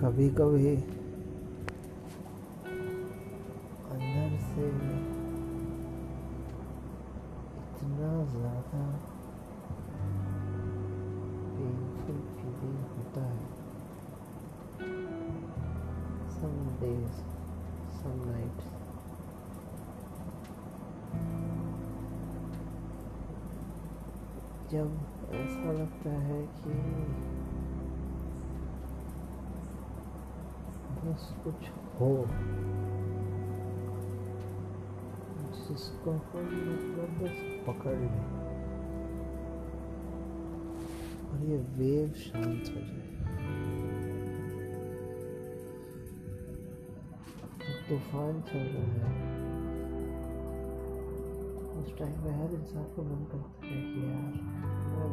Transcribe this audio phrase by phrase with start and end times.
[0.00, 0.70] कभी कभी
[3.92, 4.66] अंदर से
[7.60, 8.82] इतना ज़्यादा
[11.54, 13.46] पेनफुल फीलिंग होता है।
[16.36, 17.16] सम डेज़
[17.96, 18.66] सम नाइट्स
[24.72, 24.88] जब
[25.40, 26.74] ऐसा लगता है कि
[31.06, 31.68] बस कुछ
[32.00, 32.26] हो।
[35.68, 38.26] जिसको हम मतलब बस पकड़ लें
[41.30, 43.06] और ये वेव शांत हो जाए।
[47.88, 49.24] तूफ़ान चल रहा है
[51.80, 54.32] उस टाइम में हर इंसान को मन करता है कि यार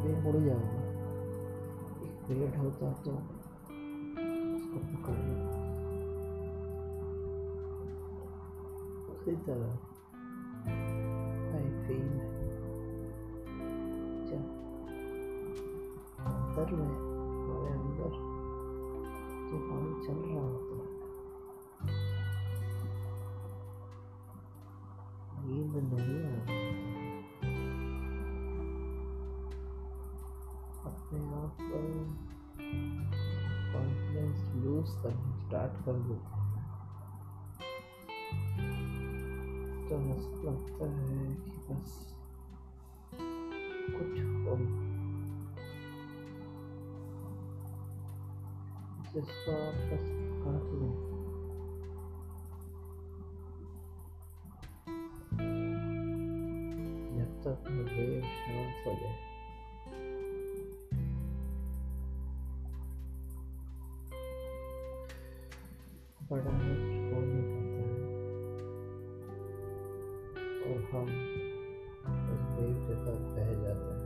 [0.04, 0.82] मैं मुड़ जाऊँगा।
[2.04, 3.12] एक पेड़ होता तो
[4.54, 5.18] उसको पकड़
[9.32, 9.76] तरह।
[11.86, 12.08] फील
[14.26, 14.42] जब
[16.20, 18.12] अंदर में, हमारे अंदर
[19.50, 20.94] तूफ़ान चल रहा होता है।
[25.46, 26.38] नींद नहीं आ
[30.90, 31.84] अपने आप पर
[33.72, 36.43] कॉन्फिडेंस लूज करना स्टार्ट कर देते हैं।
[39.88, 41.96] तो ऐसा लगता है कि बस
[43.96, 44.56] कुछ हो
[49.12, 50.06] जिसको आप बस
[50.40, 50.94] पकड़ लें
[57.16, 57.68] जब तक
[70.92, 71.08] हम
[72.32, 74.04] उस वेव के साथ बह जाते हैं।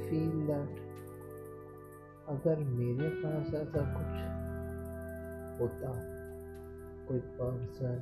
[0.00, 0.78] फील दैट
[2.28, 4.14] अगर मेरे पास ऐसा कुछ
[5.60, 5.90] होता,
[7.08, 7.98] कोई पर्सन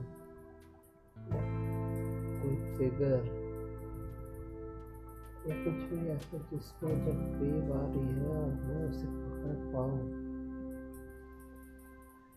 [2.49, 3.25] कोई फिगर
[5.49, 9.99] या कुछ भी ऐसा जिसको जब वेव आ रही है और मैं उसे पकड़ पाऊँ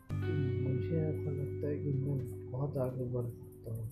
[0.09, 0.33] तो
[0.63, 3.87] मुझे ऐसा लगता है कि मैं बहुत आगे बढ़ सकता हूँ।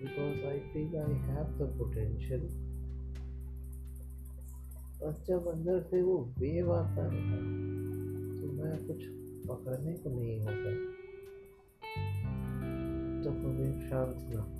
[0.00, 2.40] Because I feel I have the potential
[5.00, 7.24] बस जब अंदर से वो वेव आता है
[8.40, 9.04] तो मैं कुछ
[9.48, 10.76] पकड़ने को नहीं होता।
[13.24, 14.57] तो वेव शांत ना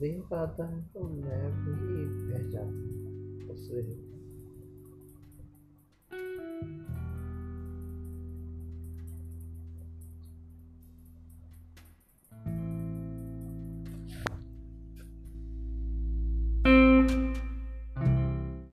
[0.00, 4.17] वेव आता है तो मैं भी बह जाता हूँ उस वेव में।